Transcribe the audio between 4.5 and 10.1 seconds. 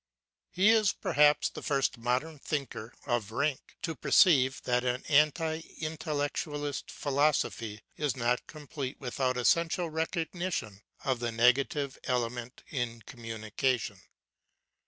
that an anti intellectualist philosophy is not complete without essential